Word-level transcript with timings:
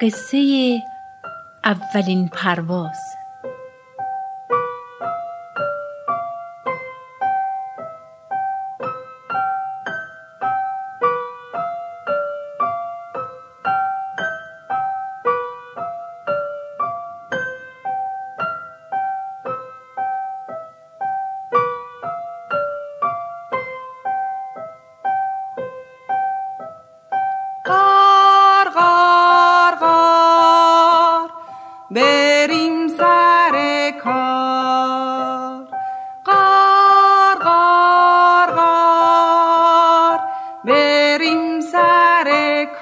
قصه 0.00 0.82
اولین 1.64 2.28
پرواز. 2.28 2.98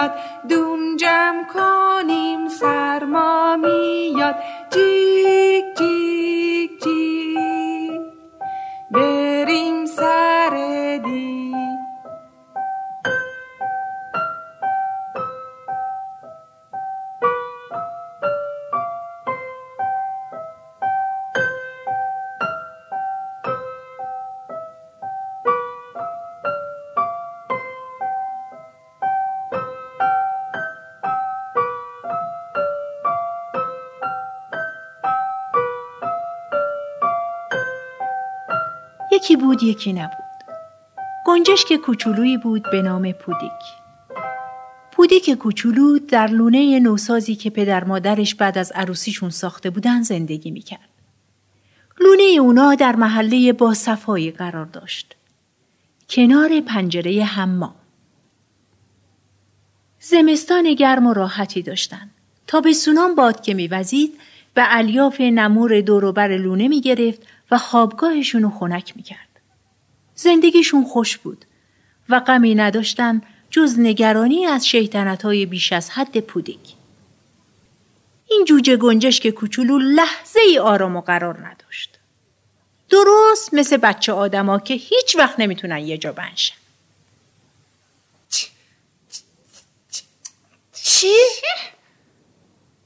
میاد. 0.00 0.12
دون 0.48 0.96
جمع 0.96 1.44
کنیم 1.54 1.79
یکی 39.20 39.36
بود 39.36 39.62
یکی 39.62 39.92
نبود. 39.92 40.24
گنجشک 41.26 41.76
کوچولویی 41.76 42.36
بود 42.36 42.62
به 42.72 42.82
نام 42.82 43.12
پودیک. 43.12 43.50
پودیک 44.92 45.30
کوچولو 45.30 45.98
در 45.98 46.26
لونه 46.26 46.80
نوسازی 46.80 47.34
که 47.34 47.50
پدر 47.50 47.84
مادرش 47.84 48.34
بعد 48.34 48.58
از 48.58 48.72
عروسیشون 48.72 49.30
ساخته 49.30 49.70
بودن 49.70 50.02
زندگی 50.02 50.50
می‌کرد. 50.50 50.88
لونه 52.00 52.22
اونا 52.22 52.74
در 52.74 52.96
محله 52.96 53.52
با 53.52 53.74
صفایی 53.74 54.30
قرار 54.30 54.66
داشت. 54.66 55.16
کنار 56.10 56.60
پنجره 56.60 57.24
حمام. 57.24 57.74
زمستان 60.00 60.74
گرم 60.74 61.06
و 61.06 61.12
راحتی 61.12 61.62
داشتن. 61.62 62.10
تا 62.46 62.60
به 62.60 62.72
سونان 62.72 63.14
باد 63.14 63.40
که 63.40 63.54
میوزید 63.54 64.20
به 64.54 64.62
الیاف 64.76 65.20
نمور 65.20 65.80
دوروبر 65.80 66.28
لونه 66.28 66.68
می‌گرفت 66.68 67.22
و 67.50 67.58
خوابگاهشون 67.58 68.42
رو 68.42 68.50
خنک 68.50 68.92
می‌کرد. 68.96 69.28
زندگیشون 70.14 70.84
خوش 70.84 71.18
بود 71.18 71.44
و 72.08 72.20
غمی 72.20 72.54
نداشتن 72.54 73.22
جز 73.50 73.74
نگرانی 73.78 74.46
از 74.46 74.68
شیطنت 74.68 75.22
های 75.22 75.46
بیش 75.46 75.72
از 75.72 75.90
حد 75.90 76.20
پودیک. 76.20 76.74
این 78.28 78.44
جوجه 78.44 78.76
گنجشک 78.76 79.30
کوچولو 79.30 79.78
لحظه 79.78 80.40
ای 80.40 80.58
آرام 80.58 80.96
و 80.96 81.00
قرار 81.00 81.46
نداشت. 81.46 81.98
درست 82.88 83.54
مثل 83.54 83.76
بچه 83.76 84.12
آدما 84.12 84.58
که 84.58 84.74
هیچ 84.74 85.16
وقت 85.16 85.40
نمی‌تونن 85.40 85.78
یه 85.78 85.98
جا 85.98 86.12
بنشن. 86.12 86.54
چی؟ 88.30 88.48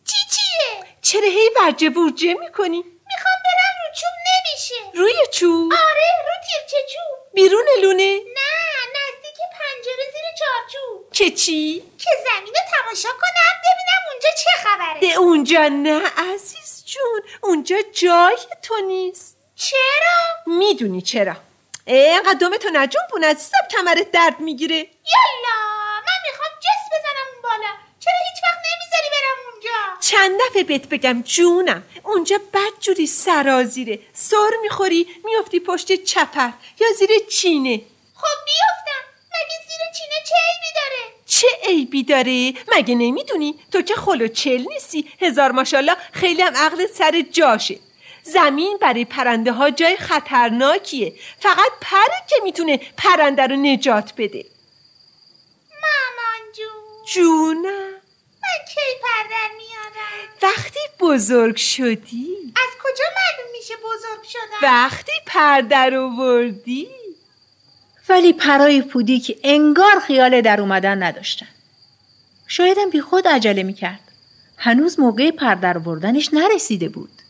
چی 0.04 0.16
چیه؟ 0.30 0.86
چرا 1.02 1.28
هی 1.28 1.50
برجه 1.56 1.90
بورجه 1.90 2.34
می‌کنی؟ 2.34 2.84
می‌خوام 3.06 3.36
برم 3.44 3.74
رو 3.82 3.94
چوب 4.00 4.14
نمیشه 4.30 4.74
روی 4.94 5.14
چوب؟ 5.32 5.72
آره 5.72 6.10
رو 6.26 6.34
تیرچه 6.46 6.86
چوب 6.92 7.34
بیرون 7.34 7.64
لونه؟ 7.82 8.14
نه 8.14 8.54
نزدیک 8.96 9.38
پنجره 9.52 10.04
زیر 10.12 10.24
چارچوب 10.38 11.12
که 11.12 11.30
چی؟ 11.30 11.80
که 11.98 12.10
زمین 12.24 12.54
رو 12.54 12.60
تماشا 12.70 13.08
کنم 13.08 13.54
ببینم 13.64 14.02
اونجا 14.12 14.28
چه 14.44 14.50
خبره 14.64 15.00
ده 15.00 15.16
اونجا 15.18 15.68
نه 15.68 16.10
عزیز 16.32 16.84
جون 16.86 17.20
اونجا 17.42 17.76
جای 17.92 18.36
تو 18.62 18.74
نیست 18.86 19.36
چرا؟ 19.56 20.54
می‌دونی 20.58 21.02
چرا 21.02 21.36
اینقدر 21.86 22.38
دومتو 22.40 22.68
نجنبون 22.72 23.24
عزیزم 23.24 23.58
کمرت 23.70 24.10
درد 24.10 24.40
می‌گیره 24.40 24.76
یالا 24.76 25.56
من 26.06 26.18
می‌خوام 26.30 26.50
جس 26.60 26.84
بزنم 26.92 27.26
اون 27.32 27.42
بالا 27.42 27.72
چرا 28.00 28.14
هیچ 28.30 28.42
وقت 28.44 28.58
نمی‌ذاری 28.70 29.08
برم 29.14 29.38
اونجا 29.44 29.54
چند 30.00 30.40
دفعه 30.40 30.64
بهت 30.64 30.88
بگم 30.88 31.22
جونم. 31.22 31.82
اونجا 32.02 32.38
بدجوری 32.54 33.06
سرازیره. 33.06 33.98
سر 34.12 34.50
می‌خوری 34.62 35.06
میافتی 35.24 35.60
پشت 35.60 35.92
چپر 35.92 36.50
یا 36.80 36.86
زیر 36.98 37.10
چینه. 37.30 37.82
خب 38.14 38.44
بیفتم 38.44 39.04
مگه 39.34 39.58
زیر 39.68 39.80
چینه 39.98 40.24
چه 40.28 40.34
عیبی 40.46 40.72
داره؟ 40.74 41.14
چه 41.26 41.46
عیبی 41.68 42.02
داره؟ 42.02 42.54
مگه 42.76 42.94
نمی‌دونی؟ 42.94 43.54
تو 43.72 43.82
که 43.82 43.94
خلو 43.94 44.28
چل 44.28 44.64
نیستی. 44.68 45.10
هزار 45.20 45.50
ماشالله 45.50 45.96
خیلی 46.12 46.42
هم 46.42 46.56
عقل 46.56 46.86
سر 46.86 47.24
جاشه. 47.32 47.78
زمین 48.22 48.78
برای 48.80 49.04
پرنده 49.04 49.52
ها 49.52 49.70
جای 49.70 49.96
خطرناکیه. 49.96 51.12
فقط 51.40 51.72
پره 51.80 52.22
که 52.30 52.36
می‌تونه 52.44 52.80
پرنده 52.96 53.42
رو 53.46 53.56
نجات 53.56 54.12
بده. 54.18 54.44
مامان 55.82 56.52
جون. 56.56 57.04
جونم. 57.06 58.00
من 58.58 58.64
کی 58.64 58.80
پردر 59.02 59.54
میارم 59.56 60.28
وقتی 60.42 60.80
بزرگ 61.00 61.56
شدی 61.56 62.28
از 62.56 62.74
کجا 62.82 63.04
معلوم 63.16 63.52
میشه 63.52 63.74
بزرگ 63.76 64.24
شدم 64.24 64.58
وقتی 64.62 65.12
پردر 65.26 65.94
آوردی 65.94 66.88
ولی 68.08 68.32
پرای 68.32 68.82
پودیک 68.82 69.38
انگار 69.44 70.00
خیال 70.06 70.40
در 70.40 70.60
اومدن 70.60 71.02
نداشتن. 71.02 71.46
شایدم 72.46 72.90
بی 72.90 73.00
خود 73.00 73.28
عجله 73.28 73.62
می‌کرد. 73.62 74.00
هنوز 74.56 75.00
موقع 75.00 75.30
پردر 75.30 75.78
بردنش 75.78 76.30
نرسیده 76.32 76.88
بود. 76.88 77.22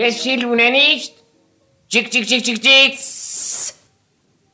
کسی 0.00 0.36
لونه 0.36 0.70
نیست؟ 0.70 1.12
جیک 1.88 2.10
جیک 2.10 2.26
جیک 2.28 2.44
جیک 2.44 2.60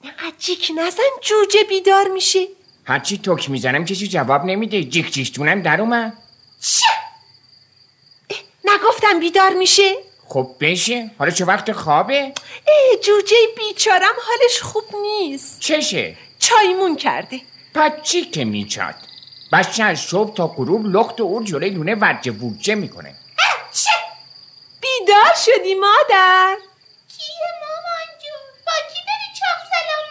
اینقدر 0.02 0.37
جیک 0.38 0.72
نزن 0.76 1.02
جوجه 1.22 1.64
بیدار 1.69 2.08
میشه 2.08 2.46
هرچی 2.84 3.19
توک 3.19 3.50
می‌زنم 3.50 3.84
کسی 3.84 4.08
جواب 4.08 4.44
نمیده. 4.44 4.84
جیک 4.84 5.12
جیکتونم 5.12 5.62
در 5.62 5.81
اومد. 5.81 6.12
نگفتم 8.64 9.20
بیدار 9.20 9.50
میشه 9.50 9.94
خب 10.28 10.50
بشه. 10.60 11.10
حالا 11.19 11.31
چه 11.31 11.44
وقت 11.44 11.72
خوابه؟ 11.72 12.32
اه 12.69 12.96
جوجه 13.04 13.37
بیچارم 13.56 14.14
حالش 14.26 14.60
خوب 14.62 14.84
نیست. 15.02 15.60
چشه؟ 15.60 16.16
چایمون 16.38 16.96
کرده 16.96 17.40
پس 17.75 17.93
چی 18.02 18.25
که 18.25 18.44
میچاد؟ 18.44 18.94
بچه 19.52 19.84
از 19.84 20.00
صبح 20.00 20.34
تا 20.34 20.46
غروب 20.46 20.87
لخت 20.87 21.20
و 21.20 21.25
اور 21.25 21.44
جلوی 21.44 21.70
لونه 21.70 21.94
ورجه 21.94 22.32
ورجه 22.32 22.75
می‌کنه. 22.75 23.14
بیدار 25.00 25.34
شدی 25.44 25.75
مادر. 25.75 26.56
کیه 27.08 27.50
مامان 27.60 28.08
جون؟ 28.22 28.43
با 28.66 28.72
کی 28.88 29.00
داری 29.06 29.28
چاپ 29.38 29.69
سلام 29.70 30.06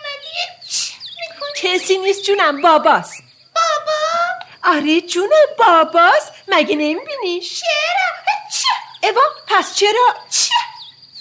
کسی 1.56 1.98
نیست 1.98 2.24
جونم 2.24 2.62
باباست. 2.62 3.24
بابا؟ 3.56 4.78
آره 4.78 5.02
جونم 5.02 5.46
باباست 5.60 6.32
مگه 6.48 6.76
نمیبینیش؟ 6.76 7.60
چرا؟ 7.62 8.36
چه؟ 8.52 9.08
اوا 9.10 9.22
پس 9.48 9.76
چرا؟ 9.76 10.16
چه؟ 10.30 10.50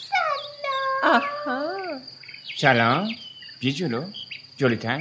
سلام. 0.09 1.15
آها. 1.15 2.01
سلام. 2.61 3.09
بیا 3.61 3.73
جلو. 3.73 4.05
جلوتر. 4.57 5.01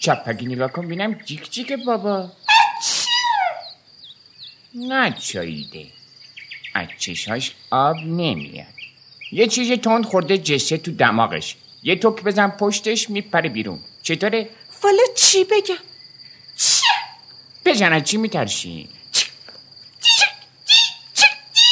چپگی 0.00 0.46
نگاه 0.46 0.72
کن 0.72 0.88
بینم 0.88 1.12
جیک 1.14 1.50
جیک 1.50 1.72
بابا. 1.86 2.32
نچاییده. 4.74 5.86
از 6.76 6.88
چشاش 6.98 7.52
آب 7.70 7.96
نمیاد. 7.96 8.66
یه 9.32 9.46
چیز 9.46 9.80
تند 9.80 10.04
خورده 10.04 10.38
جسه 10.38 10.78
تو 10.78 10.90
دماغش. 10.92 11.56
یه 11.82 11.96
توک 11.96 12.22
بزن 12.22 12.48
پشتش 12.48 13.10
میپره 13.10 13.48
بیرون. 13.48 13.80
چطوره؟ 14.02 14.48
والا 14.82 15.02
چی 15.16 15.44
بگم؟ 15.44 15.76
بزن 17.64 17.92
از 17.92 18.04
چی 18.04 18.16
میترشی؟ 18.16 18.88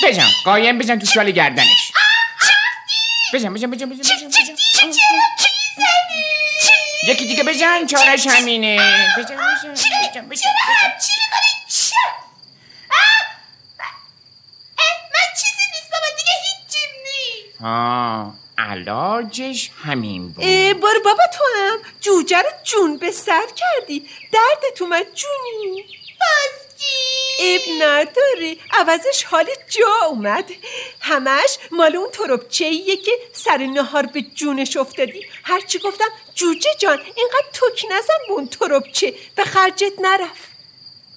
بزن. 0.04 0.28
قایم 0.44 0.78
بزن 0.78 0.98
تو 0.98 1.06
سوال 1.06 1.30
گردنش. 1.30 1.92
بزن 3.34 3.54
بزن 3.54 3.70
بزن 3.70 3.90
بزن 3.90 4.02
بزن, 4.02 4.28
بزن. 4.28 4.54
یکی 7.08 7.26
دیگه 7.26 7.42
بزن. 7.44 7.86
چارش 7.86 8.26
همینه. 8.26 8.76
بزن 9.18 9.36
بزن 9.36 9.76
بزن 9.80 10.28
بزن 10.28 10.28
بزن 10.28 10.50
من 15.14 15.28
چیزی 15.40 15.64
نیست 15.72 15.90
بابا 15.92 16.06
دیگه 16.16 16.32
هیچی 16.44 16.84
آه. 17.64 18.34
علاجش 18.58 19.70
همین 19.84 20.28
بود. 20.28 20.44
برو 20.80 21.00
بابا 21.04 21.22
تو 21.38 21.44
هم 21.56 21.78
جوجه 22.00 22.38
رو 22.38 22.50
جون 22.64 22.96
به 22.98 23.10
سر 23.10 23.46
کردی. 23.56 24.08
دردت 24.32 24.82
اومد 24.82 25.06
جونی. 25.14 25.84
اب 27.40 27.60
نداره. 27.82 28.56
عوضش 28.72 29.24
حال 29.24 29.46
جا 29.68 30.06
اومد. 30.08 30.50
همش 31.00 31.58
مال 31.70 31.96
اون 31.96 32.10
تربچه 32.10 32.64
ایه 32.64 32.96
که 32.96 33.12
سر 33.32 33.56
نهار 33.56 34.06
به 34.06 34.22
جونش 34.22 34.76
افتادی. 34.76 35.26
هرچی 35.44 35.78
گفتم 35.78 36.08
جوجه 36.34 36.70
جان 36.78 36.98
اینقدر 37.16 37.46
توک 37.52 37.86
نزن 37.90 38.18
به 38.28 38.32
اون 38.32 38.48
تربچه. 38.48 39.14
به 39.36 39.44
خرجت 39.44 39.92
نرفت. 39.98 40.48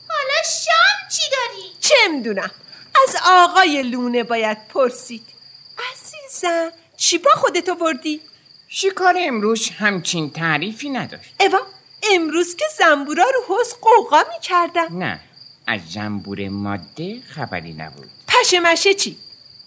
حالا 0.09 0.43
شام 0.43 1.09
چی 1.11 1.21
داری؟ 1.31 1.71
چه 1.79 2.07
می‌دونم. 2.07 2.51
از 3.07 3.15
آقای 3.25 3.83
لونه 3.83 4.23
باید 4.23 4.67
پرسید. 4.67 5.37
عزیزم 6.27 6.71
چی 6.97 7.18
با 7.18 7.31
خودت 7.35 7.69
آوردی؟ 7.69 8.21
شکار 8.68 9.15
امروز 9.19 9.69
همچین 9.69 10.29
تعریفی 10.29 10.89
نداشت؟ 10.89 11.35
اوا 11.39 11.59
امروز 12.12 12.56
که 12.56 12.65
زنبورا 12.77 13.24
رو 13.24 13.56
حوز 13.56 13.74
قوقا 13.81 14.24
می‌کردن. 14.33 14.88
نه 14.91 15.19
از 15.68 15.81
زنبور 15.94 16.50
ماده 16.50 17.21
خبری 17.35 17.74
نبود. 17.74 18.09
پشه 18.27 18.94
چی؟ 18.94 19.18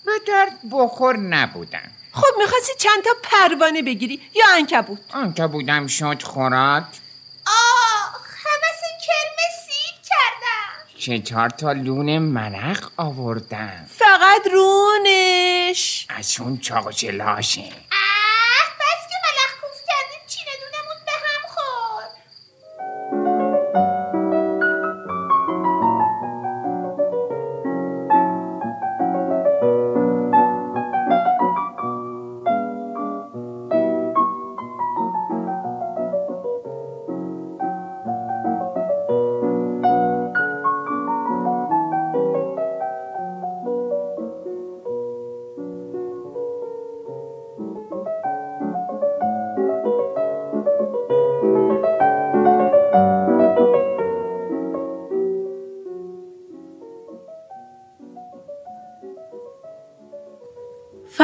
به 0.07 0.13
درد 0.27 0.59
بخور 0.73 1.17
نبودن. 1.17 1.93
خب 2.13 2.39
می‌خواستی 2.39 2.73
چند 2.79 3.05
تا 3.05 3.11
پروانه 3.23 3.83
بگیری 3.83 4.21
یا 4.35 4.45
انکبوت 4.57 4.99
آنکه 5.15 5.47
بودم 5.47 5.87
شد 5.87 6.23
خوراک. 6.23 6.85
آه 7.47 8.13
حوث 8.45 8.83
کرم 9.07 9.37
سیب 9.67 9.97
کردم 10.09 10.60
چه 11.01 11.19
چهار 11.19 11.49
تا 11.49 11.73
لون 11.73 12.19
منق 12.19 12.91
آوردم 12.97 13.87
فقط 13.89 14.47
رونش. 14.53 16.07
از 16.09 16.37
اون 16.41 16.59
چاق 16.59 16.91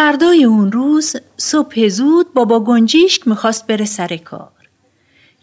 فردای 0.06 0.44
اون 0.44 0.72
روز 0.72 1.16
صبح 1.36 1.88
زود 1.88 2.34
بابا 2.34 2.60
گنجیشک 2.60 3.28
می‌خواست 3.28 3.66
بره 3.66 3.84
سر 3.84 4.16
کار. 4.16 4.52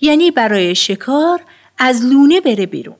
یعنی 0.02 0.32
برای 0.32 0.76
شکار 0.76 1.42
از 1.78 2.06
لونه 2.06 2.42
بره 2.42 2.66
بیرون. 2.66 2.96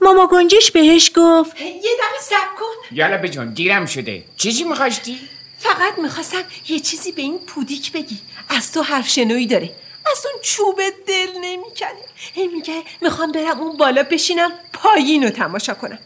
ماما 0.00 0.26
گنجیش 0.26 0.70
بهش 0.70 1.10
گفت 1.16 1.60
یه 1.60 1.66
دقیقه 1.72 2.20
سب 2.20 2.56
کن. 2.58 2.96
یالا 2.96 3.18
بجون 3.18 3.54
دیرم 3.54 3.86
شده. 3.86 4.24
چیزی 4.36 4.64
می‌خواستی؟ 4.64 5.18
فقط 5.58 5.98
می‌خواستم 5.98 6.42
یه 6.68 6.80
چیزی 6.80 7.12
به 7.12 7.22
این 7.22 7.38
پودیک 7.38 7.92
بگی. 7.92 8.18
از 8.48 8.72
تو 8.72 8.82
حرف 8.82 9.08
شنوی 9.08 9.46
داره. 9.46 9.74
از 10.12 10.26
اون 10.26 10.42
چوب 10.42 10.80
دل 11.06 11.28
نمی‌کنه. 11.40 12.04
هی 12.34 12.46
میگه 12.46 12.82
می‌خوام 13.02 13.32
برم 13.32 13.60
اون 13.60 13.76
بالا 13.76 14.02
بشینم 14.02 14.50
پایین 14.72 15.22
رو 15.22 15.30
تماشا 15.30 15.74
کنم. 15.74 15.98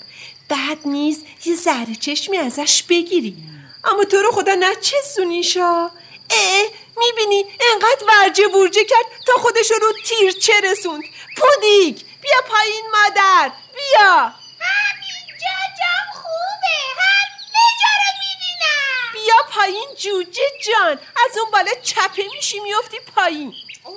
بعد 0.48 0.78
نیز 0.84 1.24
یه 1.44 1.54
زهر 1.54 1.94
چشمی 2.00 2.36
ازش 2.36 2.82
بگیری. 2.82 3.36
اما 3.84 4.04
تو 4.04 4.16
رو 4.22 4.32
خدا 4.32 4.54
نچسونیشا 4.54 5.90
اه 6.30 6.66
می‌بینی 6.96 7.44
انقدر 7.72 8.04
ورجه 8.06 8.48
ورجه 8.48 8.84
کرد 8.84 9.04
تا 9.26 9.32
خودش 9.32 9.70
رو 9.70 9.92
تیرچه 10.06 10.60
رسوند. 10.60 11.02
پودیک 11.36 12.04
بیا 12.20 12.40
پایین 12.48 12.84
مادر 12.92 13.52
بیا. 13.74 14.32
همینجا 14.60 15.56
جام 15.78 16.06
خوبه 16.22 16.76
همه 16.98 17.64
جا 17.80 17.92
رو 18.02 18.10
می‌بینم. 18.22 19.12
بیا 19.12 19.42
پایین 19.50 19.94
جوجه 19.94 20.50
جان 20.66 21.00
از 21.26 21.38
اون 21.38 21.50
بالا 21.50 21.72
چپه 21.82 22.24
میشی 22.36 22.60
میافتی 22.60 23.00
پایین. 23.16 23.54
اوه 23.84 23.96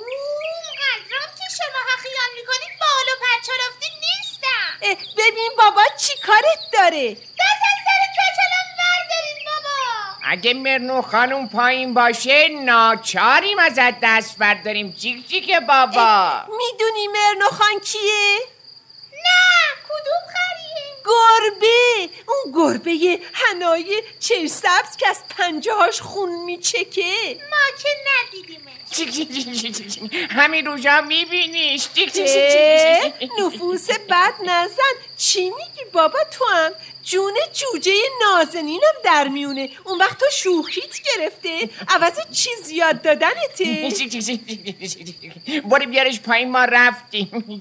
قدرم 0.80 1.30
که 1.38 1.44
شما 1.56 1.82
خیال 2.02 2.30
می‌کنید 2.34 2.72
بال 2.80 3.06
و 3.12 3.16
پرچرافتی 3.24 3.90
نیستم. 4.00 5.04
ببین 5.18 5.52
بابا 5.58 5.82
چی 5.98 6.18
کارت 6.26 6.60
داره. 6.72 7.14
دست 7.14 7.75
اگه 10.28 10.54
مرنو 10.54 11.02
خانم 11.02 11.48
پایین 11.48 11.94
باشه 11.94 12.48
ناچاریم 12.48 13.58
ازت 13.58 14.00
دست 14.02 14.38
برداریم 14.38 14.94
جیک 14.98 15.28
جیک 15.28 15.54
بابا 15.54 16.32
می‌دونی 16.48 17.08
مرنو 17.08 17.48
خان 17.50 17.80
کیه؟ 17.84 18.55
گربه 21.06 22.08
اون 22.28 22.52
گربه 22.54 23.20
هنای 23.32 24.02
چشم 24.20 24.46
سبز 24.46 24.96
که 24.98 25.08
از 25.08 25.20
پنجه 25.28 25.72
هاش 25.72 26.00
خون 26.00 26.44
میچکه 26.44 27.38
ما 27.50 27.66
که 27.82 27.88
ندیدیمش. 28.06 28.66
همین 30.30 30.66
روزا 30.66 31.00
میبینیش. 31.00 31.88
نفوس 33.38 33.90
بد 33.90 34.34
نزن 34.44 34.94
چی 35.16 35.44
میگی 35.44 35.90
بابا 35.92 36.18
تو 36.30 36.44
هم 36.44 36.72
جون 37.02 37.34
جوجه 37.52 37.92
نازنینم 38.22 38.94
در 39.04 39.28
میونه 39.28 39.70
اون 39.84 39.98
وقت 39.98 40.18
تو 40.18 40.26
شوخیت 40.32 41.00
گرفته 41.02 41.70
عوض 41.88 42.20
چیز 42.32 42.70
یاد 42.70 43.02
دادنته. 43.02 43.90
برو 45.64 45.86
بیارش 45.90 46.20
پایین 46.20 46.50
ما 46.50 46.64
رفتیم 46.64 47.60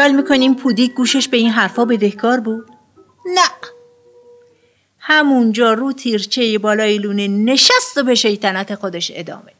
خیال 0.00 0.12
می‌کنیم 0.12 0.54
پودیک 0.54 0.94
گوشش 0.94 1.28
به 1.28 1.36
این 1.36 1.50
حرفا 1.50 1.84
بدهکار 1.84 2.40
بود؟ 2.40 2.66
نه 3.26 3.50
همونجا 4.98 5.72
رو 5.72 5.92
تیرچه 5.92 6.58
بالای 6.58 6.98
لونه 6.98 7.28
نشست 7.28 7.98
و 7.98 8.02
به 8.02 8.14
شیطنت 8.14 8.74
خودش 8.74 9.12
ادامه 9.14 9.52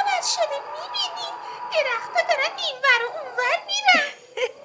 خبر 0.00 0.22
شده 0.22 0.56
می‌بینی؟ 0.74 1.30
درختا 1.72 2.28
دارن 2.28 2.56
اینور 2.66 3.00
و 3.06 3.18
اونور 3.18 3.58
میرن. 3.66 4.06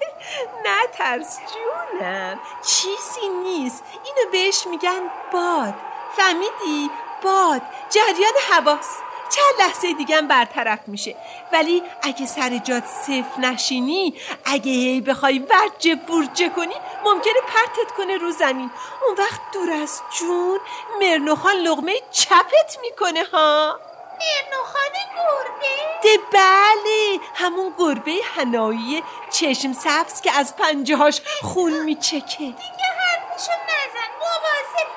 نه 0.64 0.86
ترس 0.98 1.38
جونم. 1.38 2.40
چیزی 2.66 3.28
نیست. 3.28 3.84
اینو 4.04 4.30
بهش 4.30 4.66
میگن 4.66 5.10
باد. 5.32 5.74
فهمیدی؟ 6.16 6.90
باد. 7.22 7.62
جریان 7.90 8.32
هواست 8.50 9.02
چند 9.28 9.68
لحظه 9.68 9.92
دیگه 9.92 10.16
هم 10.16 10.28
برطرف 10.28 10.78
میشه. 10.86 11.16
ولی 11.52 11.82
اگه 12.02 12.26
سر 12.26 12.58
جات 12.58 12.86
صفر 12.86 13.40
نشینی 13.40 14.20
اگه 14.44 14.72
هی 14.72 15.00
بخوای 15.00 15.38
ورجه 15.38 15.94
برجه 15.94 16.48
کنی 16.48 16.74
ممکنه 17.04 17.40
پرتت 17.48 17.92
کنه 17.96 18.16
رو 18.16 18.30
زمین. 18.30 18.70
اون 19.06 19.16
وقت 19.18 19.40
دور 19.52 19.70
از 19.72 20.00
جون 20.18 20.60
مرنوخان 21.00 21.56
لغمه 21.56 21.94
چپت 22.10 22.78
می‌کنه 22.82 23.24
ها؟ 23.24 23.80
مرنوخان 24.20 24.94
گربه. 25.16 25.74
ده 26.02 26.18
بله 26.32 27.20
همون 27.34 27.74
گربه 27.78 28.16
هنایی 28.36 29.04
چشم 29.30 29.72
سبز 29.72 30.20
که 30.20 30.32
از 30.32 30.56
پنجه 30.56 30.96
هاش 30.96 31.20
خون 31.42 31.72
میچکه. 31.84 32.36
دیگه 32.38 32.88
حرفشو 33.00 33.52
نزن 33.52 34.10
مواظب. 34.20 34.88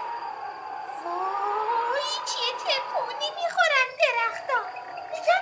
وای 1.06 2.12
چیه 2.30 2.54
تکونی 2.66 3.30
می‌خورن 3.40 3.88
درختا. 4.02 4.60
میگم 5.12 5.42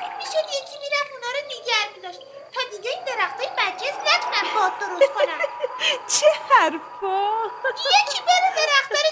خوب 0.00 0.12
می‌شد 0.18 0.46
یکی 0.58 0.76
می‌رفت 0.82 1.10
اونا 1.14 1.30
رو 1.34 1.40
نگر 1.46 1.86
میداشت. 1.96 2.20
تا 2.54 2.60
دیگه 2.76 2.90
این 2.90 3.04
درختای 3.04 3.46
بجز 3.58 3.96
نتونن 4.08 4.54
باد 4.54 4.78
درست 4.78 5.12
کنن. 5.12 5.38
چه 6.14 6.26
حرفا. 6.50 7.28
یکی 7.76 8.20
بره 8.26 8.50
درختا 8.56 9.07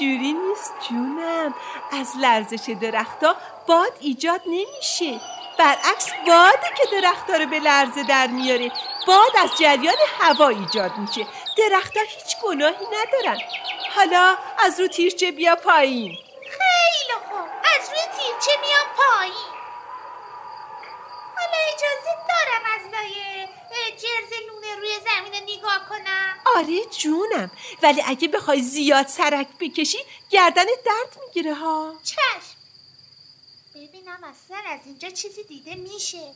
اینجوری 0.00 0.32
نیست 0.32 0.72
جونم. 0.88 1.54
از 1.92 2.12
لرزش 2.20 2.70
درختا 2.80 3.36
باد 3.66 3.92
ایجاد 4.00 4.40
نمیشه. 4.46 5.20
برعکس 5.58 6.10
باده 6.26 6.68
که 6.76 7.00
درختا 7.00 7.36
رو 7.36 7.46
به 7.46 7.58
لرزه 7.58 8.02
در 8.02 8.26
میاره 8.26 8.72
باد 9.06 9.36
از 9.36 9.50
جریان 9.58 9.96
هوا 10.20 10.48
ایجاد 10.48 10.92
میشه. 10.98 11.26
درختا 11.58 12.00
هیچ 12.00 12.36
گناهی 12.42 12.86
ندارن. 12.86 13.38
حالا 13.96 14.36
از 14.58 14.80
رو 14.80 14.88
تیرچه 14.88 15.30
بیا 15.30 15.56
پایین. 15.56 16.18
خیلی 16.40 17.14
خوب. 17.28 17.48
از 17.76 17.90
روی 17.90 18.00
تیرچه 18.00 18.60
میام 18.60 18.88
پایین 18.96 19.54
حالا 21.36 21.58
اجازه 21.72 22.12
دارم 22.28 22.64
از 22.74 22.92
لایه 22.92 23.48
اه، 23.70 23.90
جرز 23.90 24.32
لونه 24.46 24.76
روی 24.80 24.92
زمین 25.00 25.34
رو 25.40 25.46
نگاه 25.64 25.88
کنم؟ 25.88 26.34
آره 26.56 26.84
جونم. 26.98 27.50
ولی 27.82 28.02
اگه 28.06 28.28
بخوای 28.28 28.62
زیاد 28.62 29.06
سرک 29.06 29.48
بکشی 29.60 29.98
گردنت 30.30 30.82
درد 30.84 31.18
می‌گیره 31.26 31.54
ها. 31.54 31.94
چشم. 32.04 32.56
ببینم 33.74 34.24
اصلا 34.24 34.56
از 34.68 34.80
اینجا 34.84 35.10
چیزی 35.10 35.42
دیده 35.44 35.74
میشه. 35.74 36.34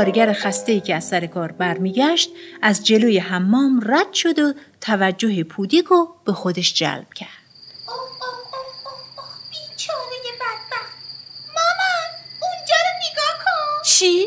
کارگر 0.00 0.32
خسته 0.32 0.80
که 0.80 0.94
از 0.94 1.08
سر 1.08 1.26
کار 1.26 1.52
برمیگشت 1.52 2.30
از 2.62 2.86
جلوی 2.86 3.18
حمام 3.18 3.80
رد 3.86 4.12
شد 4.12 4.38
و 4.38 4.52
توجه 4.80 5.44
پودیک 5.44 5.84
رو 5.84 6.14
به 6.24 6.32
خودش 6.32 6.74
جلب 6.74 7.14
کرد. 7.14 7.28
چی؟ 13.84 14.26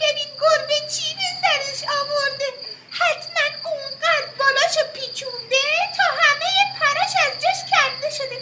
ببین 0.00 0.30
گربه 0.40 0.74
چی؟ 0.94 1.14
به 1.14 1.22
سرش 1.42 1.88
آورده. 1.88 2.44
حتما 2.90 3.70
اونقدر 3.70 4.26
بالاشو 4.38 4.92
پیچونده 4.94 5.64
تا 5.96 6.04
همه 6.20 6.50
پراش 6.80 7.14
از 7.26 7.42
جاش 7.42 7.60
کنده 7.70 8.10
شده. 8.10 8.38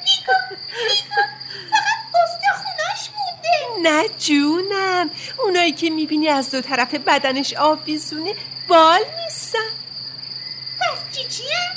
نگاه 0.00 0.42
نگاه. 0.50 1.28
فقط 1.70 2.00
استخوناش 2.22 3.10
مونده. 3.16 3.90
نه 3.90 4.08
جونم 4.18 4.65
اونایی 5.66 5.80
که 5.80 5.90
می‌بینی 5.90 6.28
از 6.28 6.50
دو 6.50 6.60
طرف 6.60 6.94
بدنش 6.94 7.54
آویزونه 7.54 8.34
بال 8.68 9.00
نیستن. 9.24 9.58
پس 10.80 11.16
چی 11.16 11.28
چیه؟ 11.28 11.70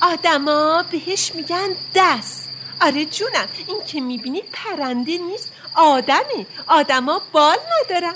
آدما 0.00 0.84
بهش 0.90 1.32
میگن 1.34 1.68
دست. 1.94 2.48
آره 2.80 3.04
جونم 3.04 3.48
این 3.66 3.84
که 3.86 4.00
می‌بینی 4.00 4.42
پرنده 4.52 5.18
نیست 5.18 5.52
آدمه. 5.74 6.46
آدما 6.66 7.22
بال 7.32 7.56
ندارن. 7.80 8.14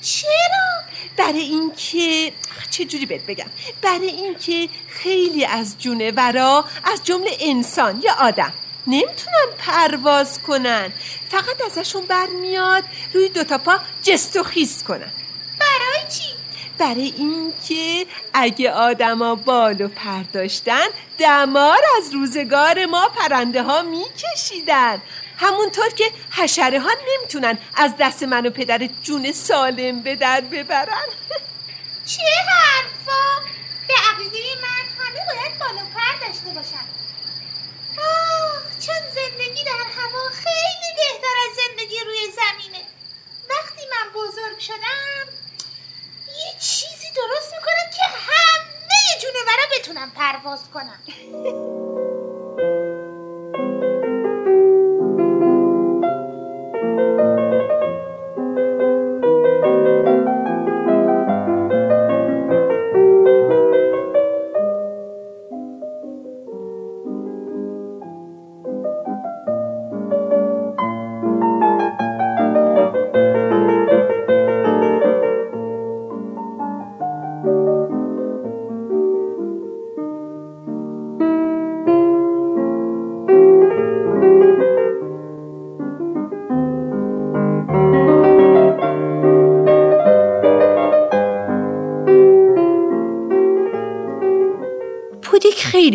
چرا؟ 0.00 0.68
برای 1.16 1.40
اینکه 1.40 2.32
چه 2.70 2.84
جوری 2.84 3.06
بهت 3.06 3.26
بگم؟ 3.26 3.50
برای 3.82 4.08
اینکه 4.08 4.68
خیلی 4.88 5.44
از 5.44 5.78
جونورا 5.78 6.64
از 6.84 7.04
جمله 7.04 7.30
انسان 7.40 8.02
یا 8.04 8.14
آدم 8.18 8.52
نمی‌تونن 8.86 9.46
پرواز 9.58 10.42
کنن. 10.42 10.92
فقط 11.30 11.60
ازشون 11.66 12.06
برمیاد 12.06 12.84
روی 13.14 13.28
دوتا 13.28 13.58
پا 13.58 13.78
جست 14.02 14.36
و 14.36 14.42
خیز 14.42 14.82
کنن. 14.82 15.12
برای 15.60 16.10
چی؟ 16.10 16.34
برای 16.78 17.14
اینکه 17.16 18.06
اگه 18.34 18.70
آدما 18.72 19.34
بال 19.34 19.80
و 19.80 19.88
پر 19.88 20.22
داشتن 20.32 20.86
دمار 21.18 21.78
از 21.96 22.14
روزگار 22.14 22.86
ما 22.86 23.08
پرنده 23.08 23.62
ها 23.62 23.82
میکشیدن. 23.82 25.02
همونطور 25.38 25.88
که 25.88 26.04
حشره 26.30 26.80
ها 26.80 26.90
نمی‌تونن 27.08 27.58
از 27.76 27.92
دست 28.00 28.22
من 28.22 28.46
و 28.46 28.50
پدر 28.50 28.88
جون 29.02 29.32
سالم 29.32 30.02
به 30.02 30.16
در 30.16 30.40
ببرن. 30.40 31.08
چه 32.06 32.22
حرفا؟ 32.48 33.46
به 33.88 33.94
عقیده 34.12 34.38
من 34.62 35.04
همه 35.04 35.20
باید 35.26 35.58
بالا 35.58 35.86
پر 35.94 36.26
داشته 36.26 36.50
باشن. 36.54 36.86
آه 37.98 38.62
چون 38.80 39.10
زندگی 39.14 39.64
در 39.64 39.84
هوا 39.96 40.28
خیلی 40.32 40.90
بهتر 40.96 41.34
از 41.50 41.56
زندگی 41.56 42.00
روی 42.06 42.18
زمینه. 42.32 42.84
وقتی 43.50 43.82
من 43.90 44.12
بزرگ 44.14 44.58
شدم 44.58 45.28
یه 46.26 46.60
چیزی 46.60 47.06
درست 47.16 47.54
می‌کنم 47.54 47.90
که 47.96 48.02
همه 48.02 49.20
جونورا 49.22 49.64
بتونم 49.78 50.10
پرواز 50.10 50.70
کنم 50.74 51.02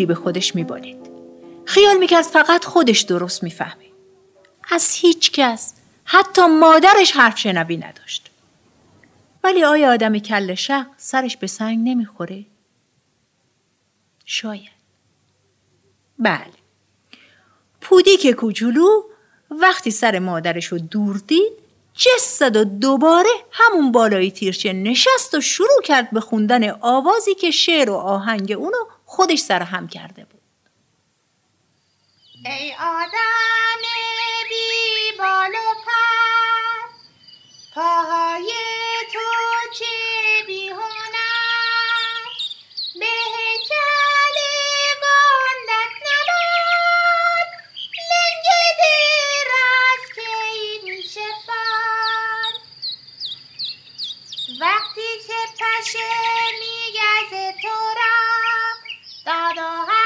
به 0.06 0.14
خودش 0.14 0.54
میبالید. 0.54 1.10
خیال 1.64 1.96
می‌کرد 1.96 2.24
فقط 2.24 2.64
خودش 2.64 3.00
درست 3.00 3.42
می‌فهمه. 3.42 3.86
از 4.70 4.92
هیچ 4.92 5.32
کس 5.32 5.74
حتی 6.04 6.46
مادرش 6.46 7.12
حرف 7.12 7.38
شنوی 7.38 7.76
نداشت. 7.76 8.30
ولی 9.44 9.64
آیا 9.64 9.92
آدم 9.92 10.18
کل 10.18 10.54
شق 10.54 10.86
سرش 10.96 11.36
به 11.36 11.46
سنگ 11.46 11.88
نمی‌خوره؟ 11.88 12.44
شاید. 14.24 14.76
بله. 16.18 16.52
پودیک 17.80 18.30
کوچولو 18.30 19.02
وقتی 19.50 19.90
سر 19.90 20.18
مادرش 20.18 20.66
رو 20.66 20.78
دور 20.78 21.22
دید 21.26 21.52
جست 21.94 22.38
زد 22.38 22.56
و 22.56 22.64
دوباره 22.64 23.30
همون 23.52 23.92
بالای 23.92 24.30
تیرچه 24.30 24.72
نشست 24.72 25.34
و 25.34 25.40
شروع 25.40 25.82
کرد 25.84 26.10
به 26.10 26.20
خوندن 26.20 26.70
آوازی 26.70 27.34
که 27.34 27.50
شعر 27.50 27.90
و 27.90 27.94
آهنگ 27.94 28.52
اونو 28.52 28.78
خودش 29.06 29.38
سرهم 29.38 29.88
کرده 29.88 30.24
بود. 30.24 30.42
ای 32.44 32.74
آدم 32.74 33.82
بی 34.48 35.18
بال 35.18 35.50
و 35.50 35.74
پر 35.84 36.96
پاهای 37.74 38.52
تو 39.12 39.18
چه 39.78 39.84
بی 40.46 40.68
هنر 40.68 42.26
به 43.00 43.06
هیکل 43.06 44.36
گندت 45.02 45.94
نباد 46.06 47.48
لنگ 48.10 48.46
دراز 48.78 50.04
کی 50.14 50.80
میشه 50.84 51.28
فر 51.46 52.52
وقتی 54.60 55.10
که 55.26 55.40
پشه 55.58 56.12
میگزه 56.60 57.54
تو 57.62 57.68
را 57.68 58.55
Da 59.26 59.52
da. 59.56 60.05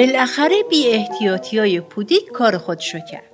بالاخره 0.00 0.62
بی 0.70 0.88
احتیاطی 0.88 1.58
های 1.58 1.80
پودیک 1.80 2.28
کار 2.28 2.58
خودشو 2.58 2.98
کرد. 2.98 3.30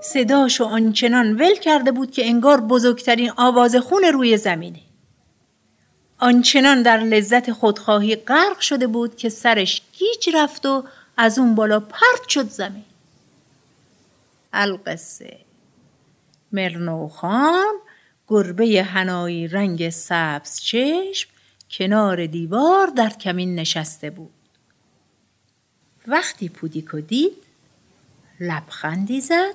صداشو 0.00 0.64
آنچنان 0.64 1.32
ول 1.32 1.54
کرده 1.54 1.92
بود 1.92 2.10
که 2.10 2.26
انگار 2.26 2.60
بزرگترین 2.60 3.32
آواز 3.36 3.76
خون 3.76 4.04
روی 4.04 4.36
زمینه. 4.36 4.80
آنچنان 6.18 6.82
در 6.82 6.98
لذت 6.98 7.52
خودخواهی 7.52 8.16
غرق 8.16 8.60
شده 8.60 8.86
بود 8.86 9.16
که 9.16 9.28
سرش 9.28 9.82
گیج 9.98 10.36
رفت 10.36 10.66
و 10.66 10.84
از 11.16 11.38
اون 11.38 11.54
بالا 11.54 11.80
پرت 11.80 12.28
شد 12.28 12.48
زمین. 12.48 12.84
القصه 14.52 15.36
مرنوخان 16.52 17.74
گربه 18.28 18.82
هنایی 18.82 19.48
رنگ 19.48 19.90
سبز 19.90 20.60
چشم 20.60 21.30
کنار 21.70 22.26
دیوار 22.26 22.86
در 22.86 23.08
کمین 23.08 23.54
نشسته 23.54 24.10
بود. 24.10 24.37
وقتی 26.08 26.48
پودیکو 26.48 27.00
دید 27.00 27.32
لبخندی 28.40 29.20
زد 29.20 29.54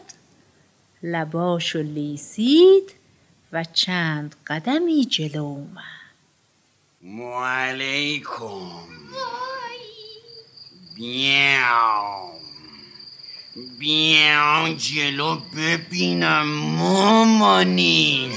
لباشو 1.04 1.80
لیسید 1.80 2.94
و 3.54 3.64
چند 3.64 4.36
قدمی 4.48 5.06
جلو 5.06 5.44
اومد. 5.44 5.84
معلیکم 7.02 8.70
بیام. 10.96 12.32
بیام 13.80 14.74
جلو 14.74 15.36
ببینم 15.58 16.48
مامانی. 16.78 18.32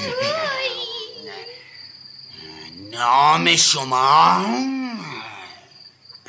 نام 2.92 3.56
شما؟ 3.56 4.75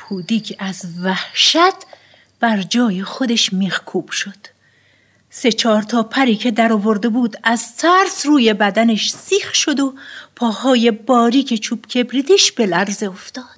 پودیک 0.08 0.56
از 0.58 0.84
وحشت 1.02 1.74
بر 2.40 2.62
جای 2.62 3.04
خودش 3.04 3.52
میخکوب 3.52 4.10
شد. 4.10 4.46
سه 5.30 5.52
چهار 5.52 5.82
تا 5.82 6.02
پری 6.02 6.36
که 6.36 6.50
در 6.50 6.72
آورده 6.72 7.08
بود 7.08 7.36
از 7.42 7.76
ترس 7.76 8.26
روی 8.26 8.54
بدنش 8.54 9.10
سیخ 9.10 9.54
شد 9.54 9.80
و 9.80 9.94
پاهای 10.36 10.90
باریک 10.90 11.60
چوب 11.60 11.86
کبریتش 11.86 12.52
به 12.52 12.66
لرزه 12.66 13.06
افتاد. 13.06 13.57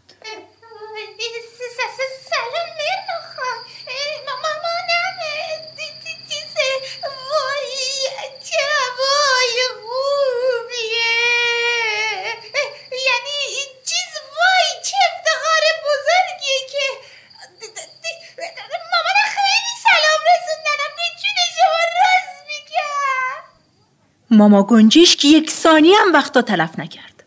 ماما 24.41 24.63
گنجیش 24.63 25.17
که 25.17 25.29
یک 25.29 25.51
ثانیه 25.51 25.97
هم 25.99 26.13
وقتا 26.13 26.43
تلف 26.43 26.79
نکرد. 26.79 27.25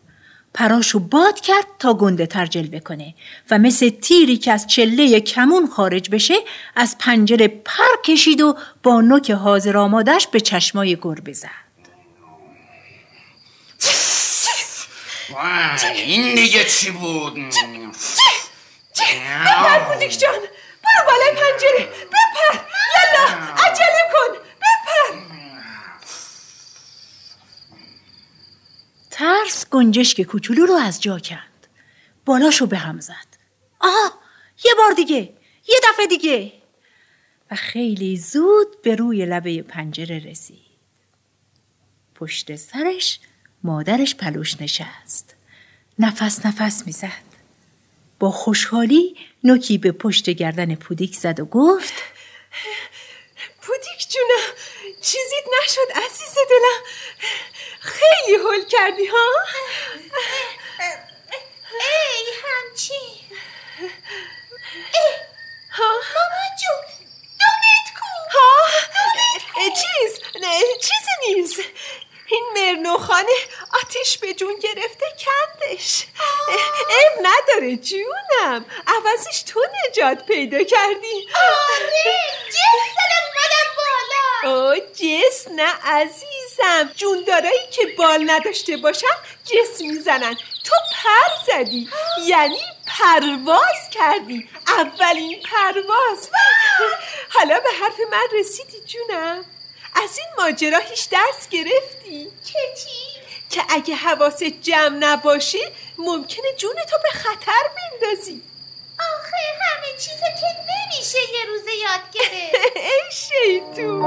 پراشو 0.54 0.98
باد 0.98 1.40
کرد 1.40 1.66
تا 1.78 1.94
گنده 1.94 2.26
تر 2.26 2.46
جلوه 2.46 2.80
کنه 2.80 3.14
و 3.50 3.58
مثل 3.58 3.88
تیری 3.88 4.36
که 4.36 4.52
از 4.52 4.66
چله 4.66 5.20
کمون 5.20 5.66
خارج 5.66 6.10
بشه 6.10 6.34
از 6.76 6.96
پنجره 6.98 7.48
پر 7.48 8.02
کشید 8.04 8.40
و 8.40 8.56
با 8.82 9.00
نوک 9.00 9.30
حاضر 9.30 9.76
آمادش 9.76 10.26
به 10.26 10.40
چشمای 10.40 10.96
گربه 11.02 11.32
زد 11.32 11.50
این 15.94 16.34
دیگه 16.34 16.64
چی 16.64 16.90
بود؟ 16.90 17.34
برو 20.84 21.06
بالای 21.06 21.30
پنجره 21.30 21.88
بپر 22.06 22.58
یالا 22.94 23.24
عجله 23.64 24.04
کن 24.12 24.38
بپر 24.60 25.34
ترس 29.44 29.66
گنجشک 29.70 30.22
کوچولو 30.22 30.66
رو 30.66 30.74
از 30.74 31.02
جا 31.02 31.18
کرد. 31.18 31.68
بالاشو 32.24 32.66
به 32.66 32.78
هم 32.78 33.00
زد. 33.00 33.36
آها 33.80 34.12
یه 34.64 34.74
بار 34.78 34.92
دیگه 34.92 35.16
یه 35.68 35.80
دفعه 35.92 36.06
دیگه. 36.06 36.52
و 37.50 37.54
خیلی 37.54 38.16
زود 38.16 38.82
به 38.82 38.94
روی 38.94 39.26
لبه 39.26 39.62
پنجره 39.62 40.18
رسید. 40.18 40.58
پشت 42.14 42.56
سرش 42.56 43.20
مادرش 43.62 44.14
پلوش 44.14 44.60
نشست. 44.60 45.36
نفس 45.98 46.46
نفس 46.46 46.86
می‌زد. 46.86 47.34
با 48.18 48.30
خوشحالی 48.30 49.16
نوکی 49.44 49.78
به 49.78 49.92
پشت 49.92 50.30
گردن 50.30 50.74
پودیک 50.74 51.16
زد 51.16 51.40
و 51.40 51.44
گفت 51.44 51.94
پودیک 53.60 54.08
جونم 54.12 54.54
چیزیت 55.02 55.44
نشد 55.62 56.04
عزیز 56.04 56.34
دلم. 56.34 56.82
خیلی 57.84 58.36
حل 58.36 58.64
کردی 58.64 59.06
ها؟ 59.06 59.28
ای 61.80 62.26
همچی 62.44 63.24
ها؟ 65.70 65.84
ماما 66.14 66.44
جون 66.60 66.84
دونت 67.40 67.88
کو 68.00 68.38
ها؟ 68.38 68.50
چیز؟ 69.70 70.20
نه 70.40 70.60
چیزی 70.80 71.34
نیست. 71.34 71.60
این 72.26 72.44
مرنوخانه 72.56 73.32
آتیش 73.82 74.18
به 74.18 74.34
جون 74.34 74.58
گرفته 74.58 75.06
کندش. 75.24 76.06
اب 76.90 77.12
نداره 77.22 77.76
جونم. 77.76 78.66
عوضش 78.86 79.42
تو 79.42 79.60
نجات 79.88 80.26
پیدا 80.26 80.62
کردی. 80.62 81.28
آره 81.34 82.20
جس 82.48 82.84
اومدم 83.00 83.68
بالا. 83.76 84.54
او 84.54 84.74
جس 84.92 85.48
نه 85.48 85.86
عزیزم 86.54 86.92
جوندارایی 86.96 87.66
که 87.70 87.86
بال 87.98 88.30
نداشته 88.30 88.76
باشن 88.76 89.06
جس 89.44 89.80
می‌زنن. 89.80 90.34
تو 90.64 90.74
پر 90.92 91.46
زدی. 91.46 91.88
یعنی 92.26 92.60
پرواز 92.86 93.90
کردی. 93.90 94.48
اولین 94.66 95.42
پرواز. 95.42 96.30
حالا 97.34 97.60
به 97.60 97.68
حرف 97.80 98.00
من 98.12 98.38
رسیدی 98.38 98.80
جونم. 98.86 99.44
از 100.02 100.18
این 100.18 100.28
ماجرا 100.38 100.78
هیچ 100.78 101.08
درس 101.10 101.48
گرفتی؟ 101.50 102.30
چه 102.44 102.58
چی؟ 102.76 103.20
که 103.50 103.62
اگه 103.68 103.94
حواست 103.94 104.44
جمع 104.44 104.96
نباشه 104.98 105.72
ممکنه 105.98 106.52
جون 106.56 106.74
تو 106.90 106.96
به 107.02 107.08
خطر 107.08 107.62
بندازی 107.76 108.42
آخه 108.98 109.36
همه 109.60 109.98
چیز 109.98 110.20
که 110.40 110.46
نمیشه 110.70 111.18
یه 111.18 111.44
روزه 111.48 111.74
یاد 111.74 112.00
گرفت. 112.12 112.76
ای 112.76 113.02
شیطون. 113.12 114.04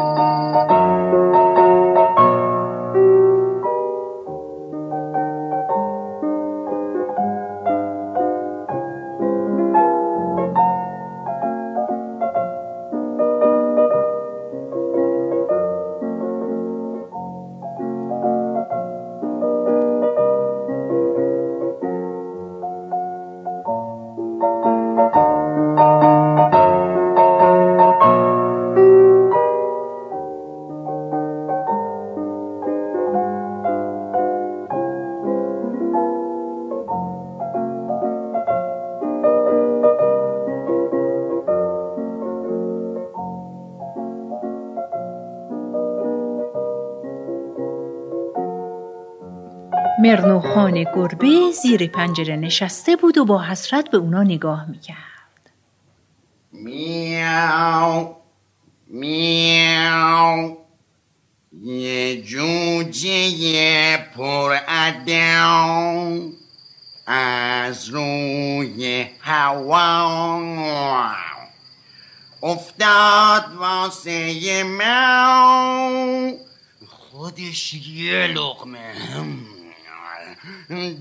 مرنوخان 49.99 50.83
گربه 50.83 51.51
زیر 51.61 51.87
پنجره 51.87 52.35
نشسته 52.35 52.95
بود 52.95 53.17
و 53.17 53.25
با 53.25 53.43
حسرت 53.43 53.91
به 53.91 53.97
اونا 53.97 54.23
نگاه 54.23 54.65
می‌کرد. 54.69 54.97
میاو 56.51 58.15
میاو 58.87 60.57
یه 61.61 62.21
جوجه 62.21 63.97
پر 63.97 64.57
از 67.07 67.89
روی 67.89 69.07
هوا. 69.21 71.11
افتاد 72.43 73.55
واسه 73.55 74.63
من 74.63 76.33
خودش 76.87 77.73
یه 77.73 78.27
لقمه. 78.27 78.93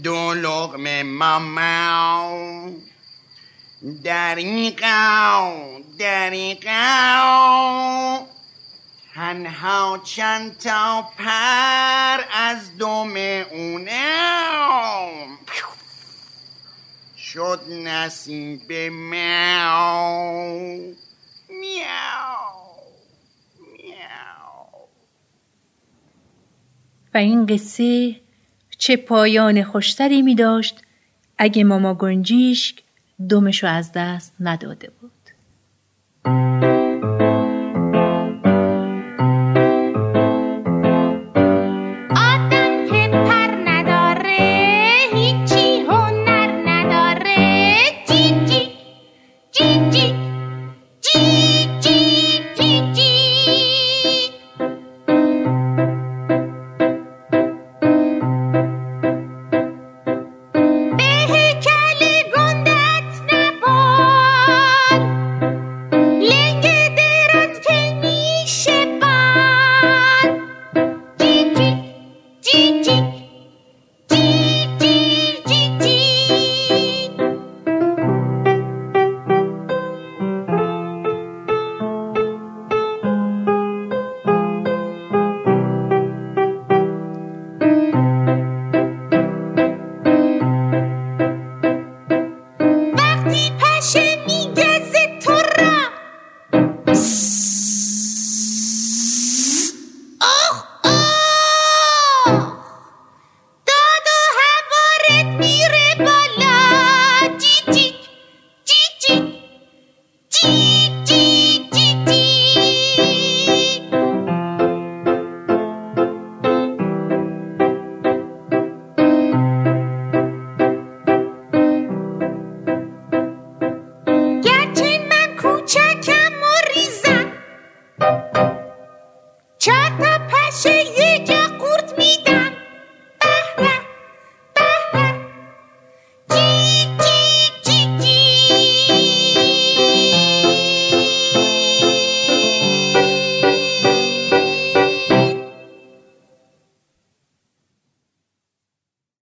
دو 0.03 0.35
لقمه 0.35 1.03
ماما 1.03 2.71
دریقا 4.05 5.53
دریقا 5.99 6.77
تنها 9.15 9.99
چند 10.05 10.59
تا 10.59 11.03
پر 11.19 12.25
از 12.35 12.79
دم 12.79 13.17
اونم 13.51 15.39
شد 17.17 17.61
نصیب 17.71 18.73
میاو 18.91 20.95
میاو 21.49 22.77
میاو 23.73 24.89
و 27.15 27.19
این 27.19 27.47
قصه 27.47 28.21
چه 28.79 28.97
پایان 28.97 29.63
خوشتری 29.63 30.23
می 30.23 30.35
داشت 30.35 30.83
اگه 31.39 31.65
ماما 31.65 31.95
گنجیشک 31.95 32.83
دمشو 33.31 33.67
از 33.67 33.93
دست 33.93 34.35
نداده 34.41 34.91
بود. 35.01 35.13